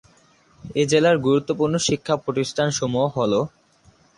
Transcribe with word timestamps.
এ 0.75 0.83
জেলার 0.85 1.17
গুরুত্বপূর্ণ 1.17 1.75
শিক্ষা 1.87 2.15
প্রতিষ্ঠান 2.17 2.67
সমুহ 2.71 3.05
হল- 3.15 3.49